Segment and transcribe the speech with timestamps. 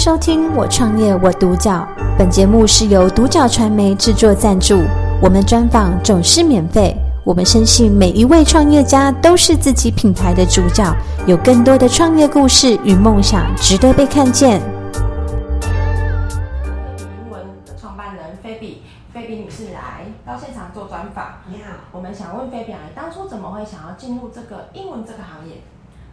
[0.00, 1.86] 收听《我创业我独角》，
[2.16, 4.82] 本节目是由独角传媒制作赞助，
[5.20, 6.96] 我们专访总是免费。
[7.22, 10.90] 我们深信每一位创业家都是自己品牌的主角，
[11.26, 14.62] 有更多的创业故事与梦想值得被看见。
[17.12, 18.80] 英文的创办人菲比，
[19.12, 21.42] 菲比女士来到现场做专访。
[21.46, 25.56] 你好，我们想问菲比啊，你当初怎么会想要进入这个英文这个行业？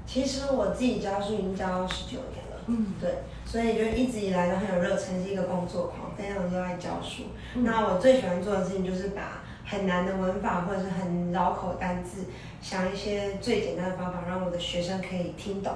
[0.06, 3.10] 其实我自己教书已经教了十九年了，嗯，对，
[3.46, 7.24] 所以就一直以来都很有热忱，是一个工作狂，非常热爱教书。
[7.56, 12.26] 嗯、那我最喜欢做的事情就是把很难的文法或者是很绕口的单字，
[12.62, 15.74] 想一些最简单的方法，让我的学生可以听懂。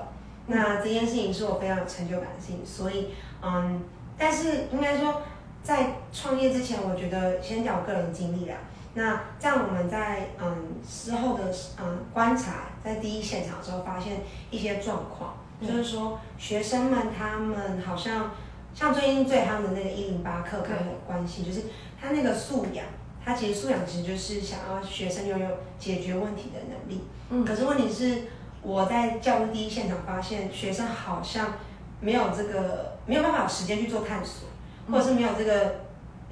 [0.48, 3.10] 嗯、那这件事情是我非常有成就感的事情，所以
[3.41, 3.82] 嗯，
[4.18, 5.21] 但是应该说
[5.63, 8.55] 在创业之前，我觉得先讲我个人经历啦。
[8.94, 11.44] 那这样我们在嗯之后的
[11.80, 14.18] 嗯观察，在第一现场的时候发现
[14.49, 18.32] 一些状况，嗯、就是说学生们他们好像
[18.74, 21.63] 像最近最夯的那个一零八课纲的关系，就是
[21.99, 22.85] 他那个素养，
[23.24, 27.04] 他其实素养其实就是想要学生拥有解决问题的能力。
[27.30, 27.46] 嗯。
[27.46, 28.24] 可是问题是，
[28.62, 31.54] 我在教育第一现场发现，学生好像
[32.00, 34.48] 没有这个没有办法有时间去做探索，
[34.91, 35.76] 或者是没有这个。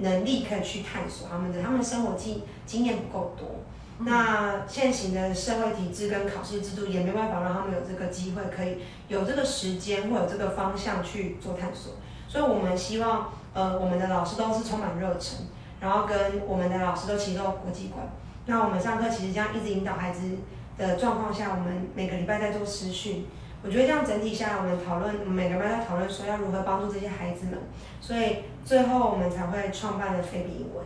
[0.02, 3.66] 能力可以去探索他们的，他们生活经经验不够多，嗯、
[4.00, 11.95] 那现行的社会体制跟考试制度也没办法让他们有这个机会，可以有这个时间或有这个方向去做探索。
[12.28, 15.39] 所以我们希望，呃，我们的老师都是充满热忱，
[15.81, 18.08] 然后跟我们的老师都其实都有国际观。
[18.45, 20.22] 那我们上课其实这样一直引导孩子
[20.78, 23.25] 的状况下，我们每个礼拜在做实训。
[23.61, 27.59] 我觉得这样整体下来，我们讨论，每个班在讨论说要如何帮助这些孩子们，
[28.00, 30.86] 所以最后我们才会创办了菲比英文，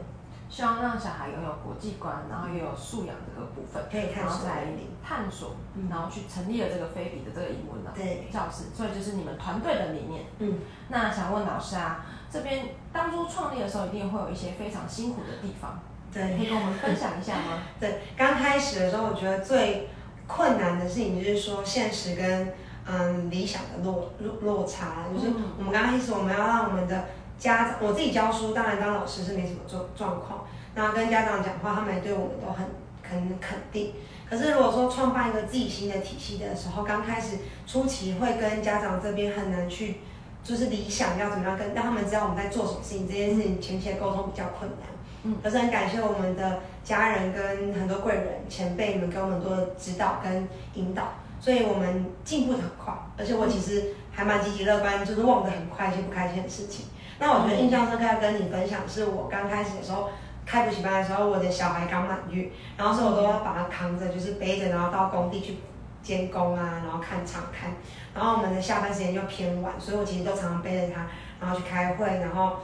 [0.54, 4.68] 希望让小孩拥有国际观，然后也有素养这个部分，可以探索，来
[5.04, 5.56] 探索，
[5.90, 7.90] 然后去成立了这个菲比的这个英文的
[8.32, 10.26] 教室，所以就是你们团队的理念。
[10.38, 15.80] 嗯，那想问老师啊，这边当初创立的时候，一定会有一些非常辛苦的地方，
[16.14, 17.64] 对，可以跟我们分享一下吗？
[17.82, 19.89] 对，刚开始的时候，我觉得最
[20.27, 22.54] 困难的事情就是说现实跟
[22.86, 27.06] 嗯理想的落落落差，就是我们刚开始我们要让我们的
[27.43, 32.65] 家长，我自己教书，当然当老师是没什么状状况，然后跟家长讲话，他们也对我们都很
[33.04, 33.92] 肯肯定。
[34.30, 39.98] 可是如果说创办一个自己新的体系的时候，刚开始初期会跟家长这边很难去，
[40.42, 44.87] 就是理想要怎么样跟让他们知道我们在做什么事情，这件事情前期的沟通比较困难。
[45.23, 51.09] 嗯，可是很感谢我们的家人跟很多贵人前辈们给我们多的指导跟引导，
[51.42, 52.93] 所以我们进步的很快。
[53.17, 56.86] 而且我其实还蛮积极乐观，就是忘得很快一些不开心的事情。
[57.23, 60.10] 那我觉得印象深刻要跟你分享，是我刚开始的时候
[60.45, 65.60] 开补习班的时候，我的小孩刚满月，然后所以我都要把他扛着，就是背着，然后到工地去
[66.02, 67.72] 监工啊，然后看场看。
[68.14, 71.08] 然后我们的下班时间又偏晚，所以我其实都常常背着他，
[71.39, 72.58] 然后去开会，然后。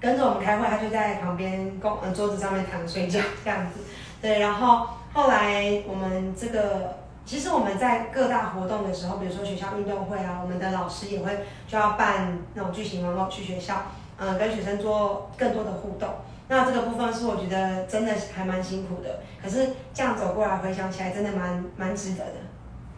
[0.00, 3.80] 跟着我们开会，他就在旁边公嗯桌子上面躺着睡觉这样子，
[4.22, 4.38] 对。
[4.38, 6.97] 然后后来我们这个，
[7.28, 13.82] 其实我们在各大活动的时候，比如说学校运动会啊，我们的老师也会就要办那种巨型活动去学校，
[14.16, 16.08] 嗯，跟学生做更多的互动。
[16.48, 22.34] 那这个部分是我觉得真的还蛮辛苦的，可是这样走过来回想起来，真的蛮蛮值得的。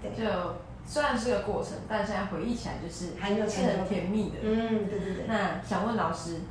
[0.00, 0.30] 对，就
[0.86, 4.36] 虽然是个过程，但现在回忆起来就是很有是很甜蜜的。
[4.42, 5.24] 嗯，对对对。
[5.26, 6.42] 那想问老师。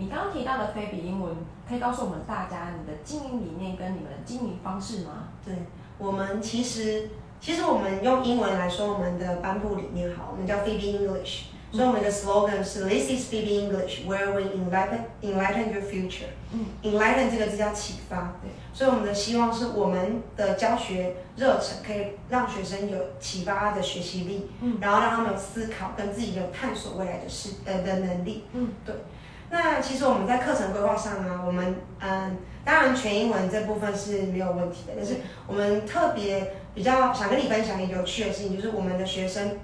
[0.00, 1.34] 你刚刚提到的菲比英文，
[1.68, 5.26] 可以告诉我们大家你的经营理念跟你们的经营方式吗？
[5.44, 5.52] 对，
[5.98, 7.10] 我们其实
[7.40, 16.28] 其实我们用英文来说我们的颁布理念好，我们叫 Phoebe English，、嗯、所以我们的 slogan 是 This is Phoebe English，where we enlighten enlighten your future。
[16.52, 28.94] 嗯，enlighten 这个字叫启发，对，所以我们的希望是我们的教学热忱可以让学生有启发的学习力，嗯，然后让他们有思考跟自己有探索未来的事呃的能力，嗯，对。
[29.50, 35.16] 那其实我们在课程规划上啊，我们嗯，当然全英文这部分是没有问题的，但是
[35.46, 39.58] 我们特别比较想跟你分享一个有趣的事情，就是我们的学生，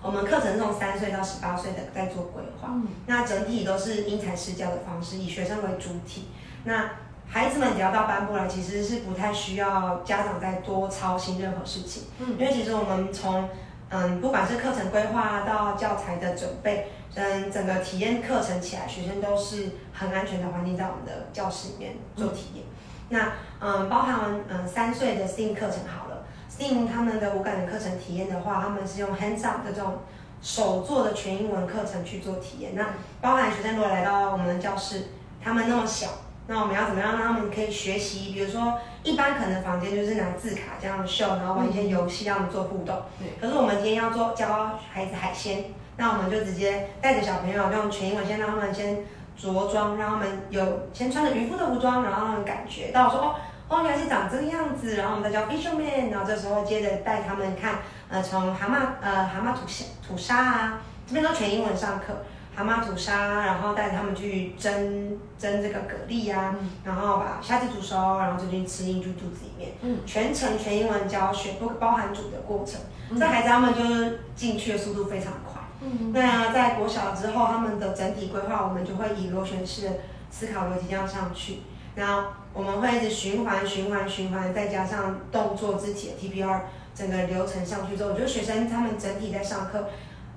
[0.00, 6.28] 我们课程是从三岁到十八岁的在做规划，嗯、那整体都是因材施教的方式，以学生为主体。
[6.62, 6.90] 那
[7.28, 13.48] 孩子们只要到班部来，其实是不太需要家长再多操心任何事情，嗯，因为其实我们从
[13.88, 16.86] 嗯，不管是课程规划到教材的准备。
[17.14, 22.64] 嗯，整个体验课程起来，学生都是很安全的环境，在我们的教室里面做体验。
[22.64, 22.72] 嗯、
[23.10, 26.11] 那嗯，包含嗯三岁的 STEAM 课程好了
[26.58, 29.98] ，STEAM 他们的五感的课程体验的话，他们是用 hands up 的这种
[30.40, 32.74] 手做的全英文课程去做体验。
[32.74, 32.86] 那
[33.20, 35.08] 包含学生如果来到我们的教室，
[35.42, 36.08] 他们那么小，
[36.46, 38.32] 那我们要怎么样让他们可以学习？
[38.32, 43.02] 比如说，一般可能房间就是拿字卡这样秀，然后玩一些游戏，让他们做互动。
[43.18, 43.28] 对。
[43.40, 45.64] 可是我们今天要做教孩子海鲜。
[45.94, 49.04] 那我们就直接带着小朋友用全英文先让他们先
[49.36, 53.34] 着装，让他们有先穿着渔夫的服装，然后让他们感觉到说哦
[53.72, 57.78] 哦原来是长这个样子，然后我们再叫 fisherman，然后这时候接着带他们看
[58.10, 62.14] 呃从蛤蟆呃蛤蟆吐沙吐沙啊，这边都全英文上课。
[62.54, 69.72] 蛤蟆吐沙，然后带他们去蒸蒸这个蛤蜊呀、啊，嗯、然后把虾子煮熟，然后就进去吃进去肚子里面。
[69.80, 72.78] 嗯，全程全英文教学，不包含煮的过程。
[73.08, 75.62] 嗯、这孩子他们就是进去的速度非常快。
[75.80, 79.90] 嗯，那在国小之后，他们的整体规划，我们就会以螺旋式的
[80.30, 81.60] 思考逻辑这样上去。
[81.94, 86.60] 然后我们会一直循环、循环、循环，再加上动作肢体的 TPR，
[86.94, 89.88] 整个流程上去之后，我觉得学生他们整体在上课。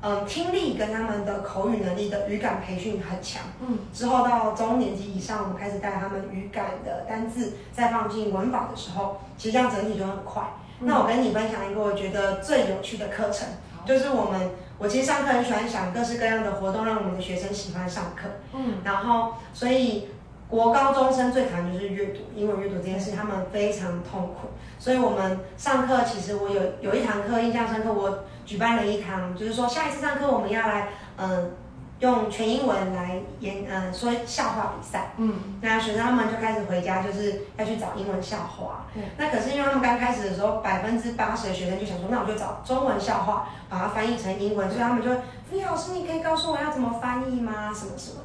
[0.01, 3.41] 嗯，听力跟他们的口语能力的语感培训很强。
[3.59, 10.43] 嗯，之后到中年级以上，我们开始带他们语感的单字，再放进文法的时候，其实这样整体就很快。
[10.79, 13.47] 嗯、那我跟你分享一个我觉得最有趣的课程，
[13.83, 18.29] 就是我们我其实上课很喜欢想各式各样的活动，让我们的学生喜欢上课。
[18.53, 20.09] 嗯，然后所以
[20.49, 24.49] 国高中生最讨厌就是阅读，英文阅读这件事，他们非常痛苦。
[24.77, 28.19] 所以我们上课其实我有有一堂课印象深刻，我。
[28.45, 31.51] 举办了一堂，就是说下一次上课我们要来，嗯，
[31.97, 35.13] 用全英文来演，嗯，说笑话比赛。
[35.17, 38.85] 嗯，那学生他们就开始回家，就是要去找英文笑话。
[38.93, 45.17] 嗯，那可是因为他们刚开始的时候，百分之八十的学生就想说，那我就找中文笑话，把它翻译成英文，所以他们就会，
[45.49, 47.73] 李老师，你可以告诉我要怎么翻译吗？
[47.73, 48.19] 什么什么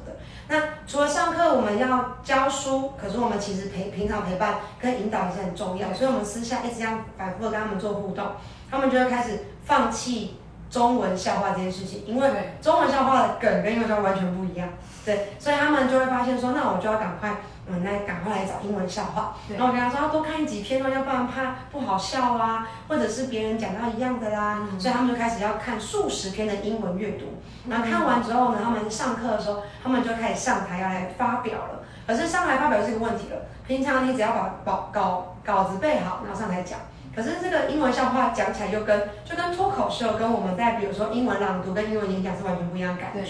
[0.51, 8.25] 那除了上课我们要教书，可是我们其实陪平常陪伴跟引导也是很重要，所以我们私下一直这样反复的跟他们做互动，
[8.69, 9.45] 他们就会开始。
[9.63, 10.37] 放弃
[10.71, 12.29] 中文笑话这件事情，因为
[12.61, 14.67] 中文笑话的梗跟英文笑话完全不一样，
[15.05, 16.50] 对，所以他们就会发现说，
[16.81, 17.35] 就要赶快，
[17.67, 19.35] 嗯，来赶快来找英文笑话。
[19.49, 24.67] 然后我跟他说，要多看几篇哦，要不然怕不好笑啊，或者是别人讲到一样的啦。
[24.71, 27.39] 嗯、所以他们就开始要看数十篇的英文阅读。
[27.69, 31.83] 然后看完之后呢，他们上课的时候，他们就开始上台要来发表了。
[32.07, 33.37] 可是上台发表是一个问题了，
[33.67, 36.79] 平常你只要把稿稿稿子背好，然后上台讲。
[37.15, 43.21] 可是这个英文笑话讲起来就跟就跟脱口秀跟我们在比如说英文朗读跟英文演讲是完全不一样的感觉，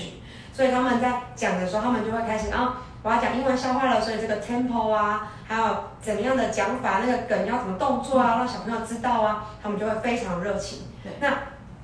[0.54, 10.80] 所以他们在讲的时候，他们就会开始，然后我要讲英文笑话了，所以这个 tempo 啊，还有怎么样的讲法，那个梗要怎么动作啊，让小朋友知道啊，他们就会非常热情。
[11.20, 11.40] 那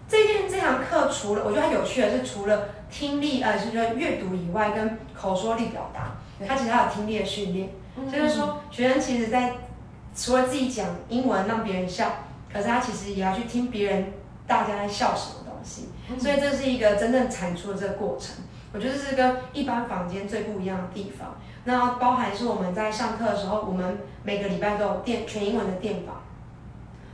[0.07, 9.53] 这件这堂课除了我觉得它有趣的是，除了听力呃，就是阅读以外，跟口说力表达，对它其实还有听力的训练，嗯、就是说学生其实在。
[10.19, 12.11] 除了自己讲英文让别人笑，
[12.51, 14.13] 可是他其实也要去听别人
[14.47, 15.89] 大家在笑什么东西，
[16.19, 18.37] 所以这是一个真正产出的这个过程。
[18.73, 21.35] 我觉得这是跟一般房间最不一样的地方。
[21.63, 26.21] 那包含是我们在上课的时候，我们每个礼拜都有电全英文的电访，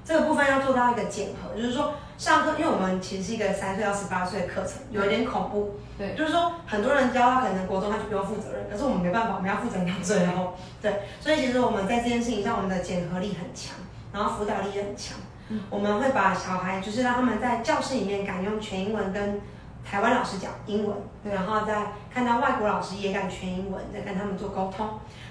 [0.06, 5.76] 这个部分要做到一个检核，就是说上课，因为我们其实是一个三岁到十八岁的课程，有一点恐怖。
[5.98, 10.54] 对，就是说很多人教他可能国中他就不用负责任，可是我们没办法，我们要负责任到最后。
[10.82, 13.76] 对，所以其实我们在这件事情上，我们的检核力很强，
[14.12, 15.18] 然后辅导力也很强。
[15.50, 19.42] 嗯，我们会把小孩就是让他们在教室里面敢用全英文跟
[19.84, 24.88] 台湾老师讲英文，然后再看到外国老师也敢全英文，再跟他们做沟通。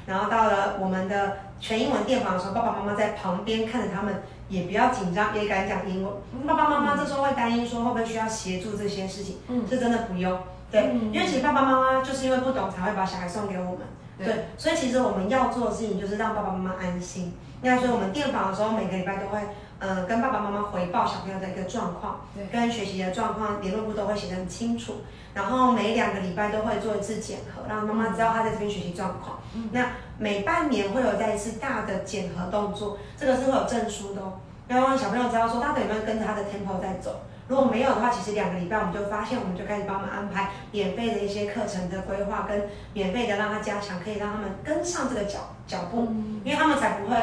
[0.07, 6.13] 然后到了我们的全英文电访的时候，爸爸妈妈在旁边看着他们，也不要紧张，也敢讲英文。
[6.47, 10.39] 爸爸妈妈这时候会担心说会不会需要协助这些事情，嗯，是真的不用。
[10.71, 13.79] 对，因为其实爸爸妈妈就是因为不懂才会把小孩送给我们。
[14.19, 17.35] 对，对，所以其实我们要做的事情就是让爸爸妈妈安心。
[17.63, 19.39] 那所以我们电访的时候，每个礼拜都会，
[19.83, 22.21] 呃，跟爸爸妈妈回报小朋友的一个状况，
[22.53, 24.99] 跟学习的状况，联络簿都会写得很清楚。
[25.35, 29.41] 然后每两个礼拜都会做一次检核，让妈妈知道他在这边学习状况。
[29.57, 29.85] 嗯、那
[30.19, 34.35] 每半年会有再一次大的检核动作，这个是会有证书的哦，
[34.69, 37.23] 要让小朋友知道说他有没有跟着他的 tempo 在走。
[37.49, 46.03] 如果没有的话，其实两个礼拜我们就发现，我们就开始帮他们安排免费的一些课程的规划，跟免费的让他加强，可以让他们跟上这个脚脚步，
[46.45, 47.17] 因为他们才不会。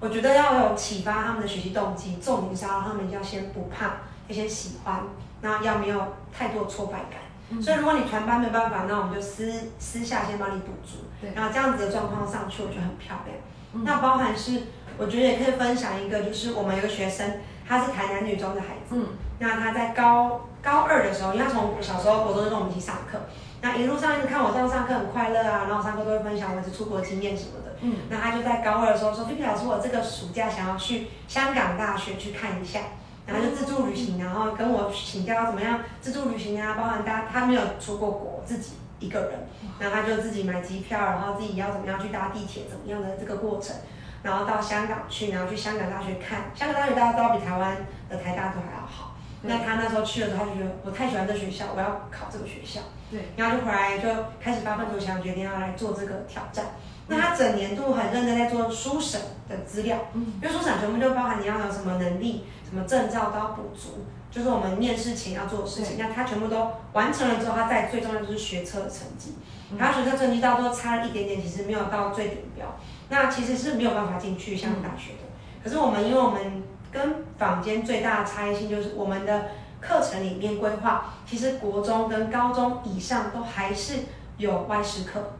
[0.00, 5.02] 我觉得要有启发他们的学习动机，重点是要他们要先不怕，要先喜欢，
[5.42, 7.20] 那要没有太多挫败感。
[7.50, 13.36] 嗯、所以如果你团班没办法，那我们就私私下先帮你补足，对然后这样子的状况上去，我觉得很漂亮。
[13.74, 14.62] 嗯、那包含是，
[14.96, 18.94] 我觉得也可以分享一个，就是我们有个学生，他是台南女中的孩子。
[18.96, 19.06] 嗯
[19.42, 23.18] 那他在高高二的时候，因为他从小时候国中就跟我们一起上课，
[23.62, 27.76] 那一路上一直看我这样上课很快乐啊，然后上课都会分享我的出国经验什么的。
[27.82, 32.80] 嗯，那他就在高二的时候说：“菲菲老师，我这个暑假想要去香港大学去看一下，
[33.26, 39.46] 然后就自助旅行，然后跟我请教怎么样自助旅行啊，包含他他没有出过国，自己一个人，
[39.78, 43.76] 然后他就自己买机票，然后自己要怎么样去搭地铁，怎么样的这个过程，
[44.22, 47.76] 然后到香港去，然后去香港大学看，香港大学大家都要比台湾
[48.08, 49.08] 的台大都还要好。”
[49.42, 52.80] 那他那时候去了之后，他就觉得我太喜欢这学校，我要考这个学校。
[53.10, 54.08] 对，然后就回来就
[54.40, 56.66] 开始发愤图强，决定要来做这个挑战。
[57.08, 65.96] 那他整年度很认真在做书审的资料，嗯，因为书审全部就包含你要有什么能力、什么证照都要补足，就是我们面试前要做的事情。
[65.98, 69.34] 那他全部都完成了之后，他再最重要就是学测的成绩。
[69.76, 72.76] 他学测成绩到最后差了一点点，其实没有到最顶标，
[73.08, 75.18] 那其实是没有办法进去香港大学的。
[75.64, 79.48] 可是我们因为我们跟坊间最大的差异性就是我们的
[79.80, 84.00] 课程里面规划，其实国中跟高中以上都还是
[84.36, 85.32] 有外事课。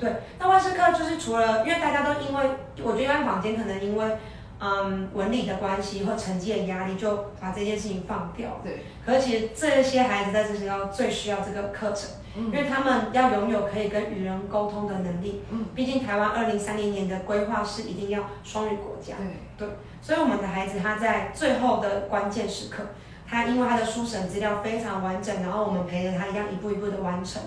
[0.00, 2.50] 对，那外事课就是除了，因为大家都因为，
[2.82, 4.16] 我觉得一般坊间可能因为，
[4.58, 8.60] 嗯，文理的关系或成绩的压力，就把这件事情放掉。
[8.62, 12.10] 对，可是其实这些孩子在这学校最需要这个课程。
[12.36, 15.42] 因为他们要拥有可以跟与人沟通的能力。
[15.50, 19.14] 嗯，毕竟台湾二零三零年的规划是一定要双语国家。
[19.56, 22.82] 对，对，所以我们的孩子他在最后的关键时刻，
[23.28, 27.40] 他因为他的书审资料非常完整，然后我们陪着他一样一步一步的完成。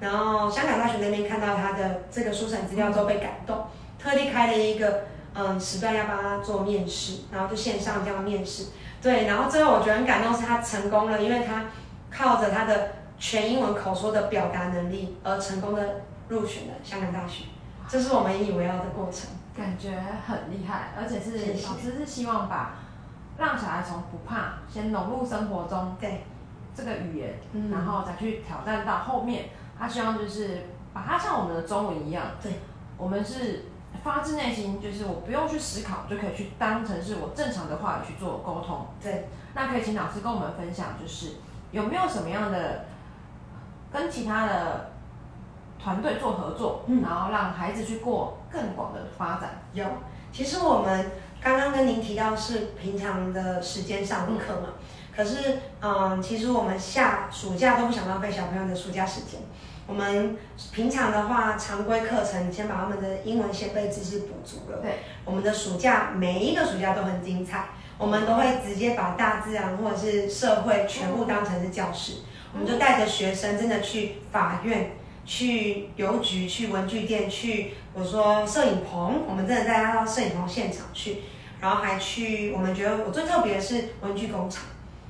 [0.00, 3.64] 然后香港大学那边看到他的这个书审资料之后被感动，
[3.98, 8.66] 特地开了一个嗯时段要帮他做面试，然后就线上这样面试。
[9.00, 11.64] 对，然后最后我觉得很感动是他成功了，因为他
[12.10, 12.90] 靠着他的。
[13.18, 17.44] 全英文口说的表达能力而成功的入选了香港大学，
[17.88, 19.90] 这是我们引以为傲的过程，感觉
[20.26, 22.76] 很厉害，而且是老师是希望把
[23.38, 26.24] 让小孩从不怕先融入生活中，对。
[26.78, 27.34] 这个语言，
[27.70, 29.46] 然后再去挑战到后面，
[29.78, 32.52] 他希望就是把它像我们的中文一样，对，
[32.98, 33.64] 我们是
[34.04, 41.36] 发自内心，就是我不用去思考就可以去当成是我正常的话语去做沟通，对，那可以请老师跟我们分享，就是
[41.70, 42.84] 有没有什么样的？
[43.96, 44.90] 跟其他的
[45.82, 49.62] 团队做合作，嗯，然后让孩子去过更广的发展。
[49.72, 49.86] 有，
[50.30, 59.40] 其实我们刚刚跟您提到是平常的时间上的课嘛，嗯，可是，嗯，其实我们下暑假都不想浪费小朋友的暑假时间。
[59.86, 60.36] 我们
[60.72, 64.78] 平常的话，常规课程先把他们的英文先背知识补足了。
[64.82, 72.14] 对，我们的暑假每一个暑假都很精彩，我们都会直接把大自然或者是社会全部当成是教室。
[72.52, 74.92] 我们就带着学生真的去法院、
[75.24, 81.18] 去邮局、去文具店、去我说摄影棚，我们真的带他到摄影棚现场去，
[81.60, 84.62] 然后还去我们觉得我最特别的是文具工厂，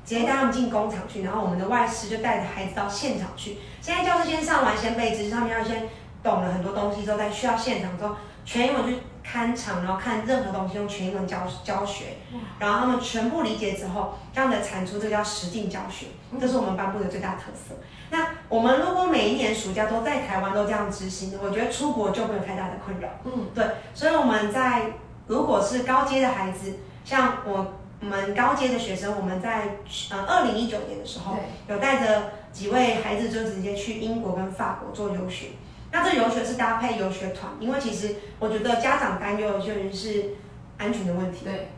[0.04, 3.58] 直接带他们进工厂去，然后我们的外师就带着孩子到现场去。
[3.80, 5.88] 现在教室先上完先备知识，他们要先
[6.22, 8.96] 懂了很多东西之后，再去到现场之后全英文去
[9.28, 12.18] 看场，然后看任何东西用全英文教教学，
[12.60, 16.06] 然后他们全部理解之后，这样的产出这叫实境教学。
[16.40, 17.74] 这是我们颁布的最大特色。
[18.10, 23.08] 那我们如果每一年暑假都在台湾都这样执行，我觉得出国就没有太大的困扰。
[23.24, 23.64] 嗯，对。
[23.92, 24.92] 所以我们在
[25.26, 29.78] 如果是高阶的孩子，像我我们高阶的学生，我们在
[30.10, 31.36] 呃二零一九年的时候，
[31.68, 35.48] 有带着几位孩子就直接去英国跟法国做游学。
[35.96, 40.34] 那这游学是搭配游学团，因为其实我觉得家长担忧有些人是
[40.76, 41.46] 安全的问题。
[41.46, 41.70] 对。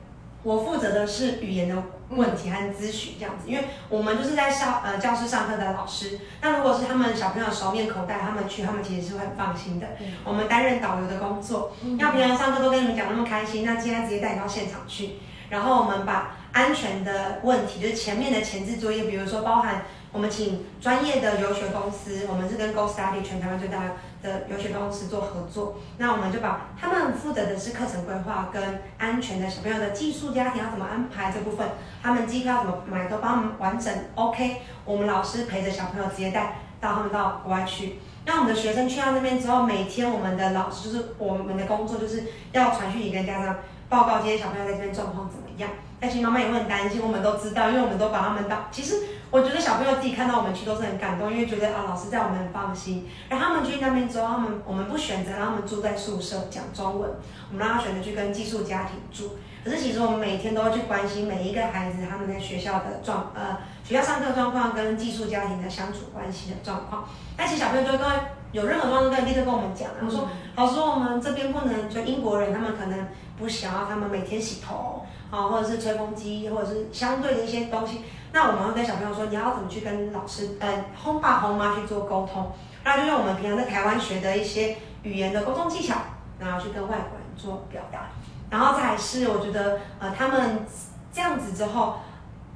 [0.42, 1.76] 我负责的是语言的
[2.10, 6.18] 问题和咨询这样子，因为我们就是在校呃教室上课的老师。
[6.40, 9.86] 那如果是他们小朋友熟面口带他们去，他们其实是会很放心的。
[10.24, 15.10] 我们担任导游的工作，要平常上课都跟你们讲那么开心，那今天直接带你到现场去，
[15.50, 19.82] 然后我们把安全的问题，就是前面的前置作业，比如说包含。
[20.10, 23.90] 我们请专业的游学公司，我们是跟 Go Study 全台湾最大的
[24.22, 25.76] 的游学公司做合作。
[25.98, 31.66] 那我们就把他们负责的是课程规划跟安全的小朋友的寄宿家庭要怎么安排这部分，
[32.02, 34.62] 他们机票怎么买都帮他们完整 OK。
[34.84, 37.98] 我们老师陪着小朋友直接带到他们到国外去。
[38.24, 43.56] 那我们的学生去到那边之后，每天我们的老师就是我们的工作就是要传讯息跟家长
[43.88, 45.70] 报告这些小朋友在这边状况怎么样。
[46.00, 48.94] 但其实妈妈也会很担心，我们都知道，因为我们都把他们当其实。
[49.30, 53.06] 我觉得小朋友自己看到我们去都是很感动，因为觉得啊，老师在我们很放心。
[53.28, 57.10] 然后他们去那边之后，他们我们不选择让他们住在宿舍讲中文，
[57.50, 59.36] 我们让他选择去跟寄宿家庭住。
[59.64, 67.06] 可是其实我们每天都要去关心每一个孩子他们在学校的状呃学校上课状况跟寄宿家庭的相处关系的状况。
[67.36, 68.04] 但其实小朋友就会
[68.52, 78.02] 有任何状况都会立刻跟我们讲，然后说老师，我们这边不能就英国人他们可能不想要他们每天洗头啊，或者是吹风机，或者是相对的一些东西。
[78.32, 82.50] 那我们会跟小朋友说，你要怎么去跟老师，呃，轰爸轰妈去做沟通，
[82.84, 85.96] 那就用我们平常在台湾学的一些语言的沟通技巧，
[86.38, 88.08] 然后去跟外国人做表达，
[88.50, 90.66] 然后再是我觉得，呃，他们
[91.12, 91.96] 这样子之后，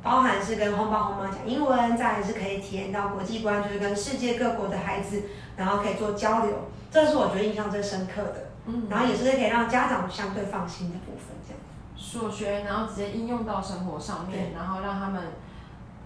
[0.02, 5.23] 包含是跟红爸红妈讲英文，再来是可以体验到国际观，就是跟世界各国的孩子，
[5.56, 11.61] 然后可以做交流，这是我觉得印象最深刻的，嗯，然后也是可以让家长相对放心的部分，这样。
[11.97, 15.23] 所学，然后直接应用到生活上面，然后让他们。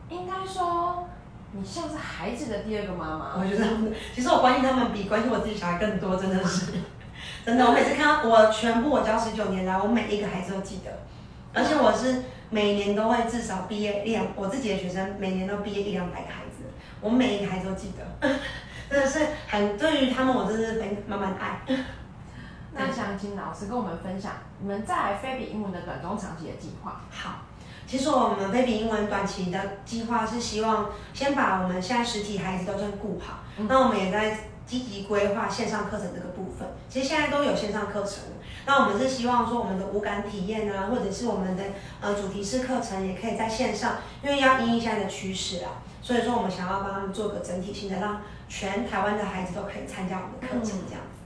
[0.09, 1.09] 应该说，
[1.51, 3.33] 你像是孩子的第二个妈妈。
[3.37, 6.75] 我觉得他们，其实我关心他们比关心我自己小孩更多，真的是，
[7.45, 7.67] 真的。
[7.67, 10.93] 我每次看到我全部我教十九年来，我每一个孩子都记得，
[11.53, 16.65] 而且我是每年都会至少毕业一两，我自己的学生每年都毕业一两百个孩子，
[17.01, 18.29] 我每一个孩子都记得，
[18.89, 21.61] 真的是很对于他们，我真的是满满爱。
[22.79, 27.01] 那想请老师跟我们分享你们在菲比英文的短中长期的计划。
[27.11, 27.41] 好，
[27.87, 36.69] 其实我们菲比英文短期的计划是希望先把我们现在实体孩子都先顾好，嗯、那我们也在积极规划线上课程这个部分。
[36.89, 38.25] 其实现在都有线上课程，
[38.67, 41.63] 那我们是希望说我们的五感体验啊，或者是我们的
[42.01, 51.03] 呃主题式课程也可以在线上，因为要因应现在的趋势啊，所以说我们想要帮他们做个整体性的，让全台湾的孩子都可以参加我们的课程这样。
[51.03, 51.17] 嗯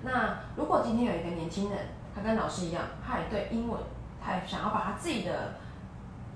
[0.00, 1.78] 那如果今天有一个年轻人，
[2.14, 3.80] 他跟老师一样，他也对英文，
[4.24, 5.54] 他也想要把他自己的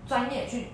[0.04, 0.70] 专业去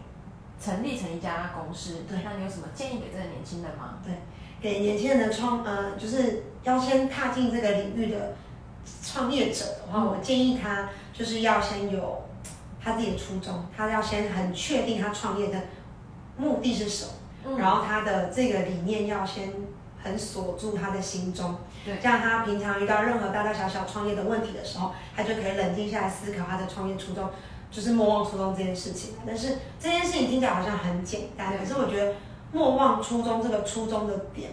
[0.58, 3.98] 成立成一家公司，对，那你有什么建议给这个年轻人吗？
[4.02, 4.14] 对，
[4.60, 8.36] 给年轻人的创，呃，就是要先踏进这个领域的
[9.02, 12.24] 创业者的话，嗯，我建议他就是要先有
[12.82, 15.60] 他自己的初衷，他要先很确定他创业的
[16.36, 17.12] 目的是什么，
[17.46, 19.52] 嗯，然后他的这个理念要先。
[20.00, 27.28] 很锁住他的心中，对，这样他平常遇到任何大大小小创业的问题的时候，他就可以冷静下来思考他的创业初衷，
[27.68, 29.14] 就是莫忘初衷这件事情。
[29.26, 32.14] 但是这件事情听起来好像很简单，可是我觉得
[32.52, 34.52] 莫忘初衷这个初衷的点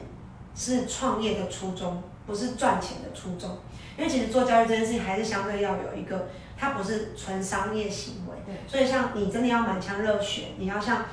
[0.56, 3.58] 是创业的初衷，不是赚钱的初衷。
[3.98, 8.36] 因为其实做教育这件事情还是相对要有一个，它不是纯商业行为。
[8.46, 11.06] 对，所以像你真的要满腔热血，你要像。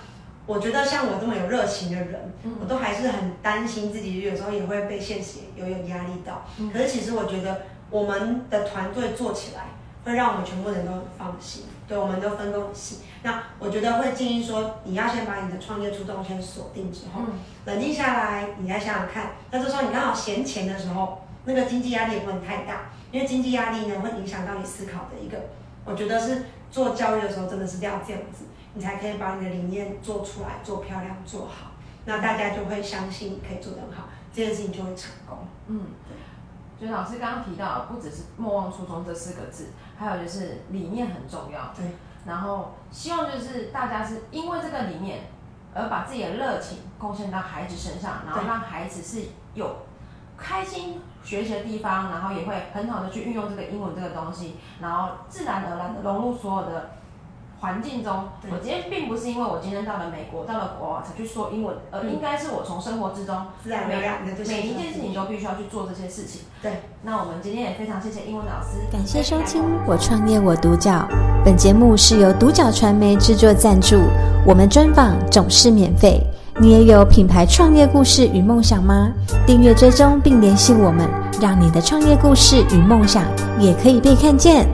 [0.45, 6.45] 我觉得像我这么有热情的人，我都还是很担心自己，有时候也会被现实有有压力到。
[6.73, 9.69] 可是其实我觉得我们的团队做起来，
[10.05, 11.63] 会让我们全部人都很放心。
[11.89, 12.99] 对，我们都分工很细。
[13.23, 17.23] 那我觉得会建议说，你要先把你的创业初衷先锁定之后，
[17.67, 19.33] 冷静下来，你再想想看。
[19.51, 25.39] 那这时候你刚好闲钱的时候，那个经济压力也不能太大，因为经济压力呢会影响到你思考的一个。
[25.85, 28.45] 我觉得是做教育的时候，真的是要这样子。
[28.75, 31.73] 你才可以把你的理念做出来，做漂亮，做好，
[32.07, 35.37] 那大家就会相信你可以做得很好，这件事情就会成功。
[35.67, 36.17] 嗯，对。
[36.89, 39.67] 就老师刚刚提到，不只是莫忘初衷这四个字，
[40.03, 41.73] 还有就是理念很重要。
[41.75, 41.87] 对。
[42.27, 45.21] 然后希望就是大家是因为这个理念
[45.75, 49.77] 而把自己的热情贡献到孩子身上，然后让孩子是有
[50.37, 56.91] 开心学习的地方，然后也会很好的去运用这个英文这个东西，然后自然而然的融入所有的。
[57.63, 66.41] 环境中，我今天并不是因为我今天到了美国，到了国外才去说英文，而应该是我从生活之中，自然而然的每一件事情都必须要去做这些事情。
[66.61, 70.91] 对，那我们今天也非常谢谢英文老师，感谢收听《我创业我独角》。
[71.45, 74.01] 本节目是由独角传媒制作赞助，
[74.45, 76.21] 我们专访总是免费。
[76.61, 79.09] 你也有品牌创业故事与梦想吗？
[79.47, 81.09] 订阅追踪并联系我们，
[81.41, 83.23] 让你的创业故事与梦想
[83.61, 84.67] 也可以被看见。